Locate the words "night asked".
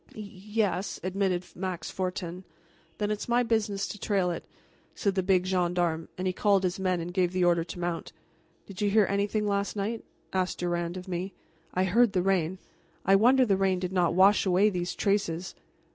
9.75-10.57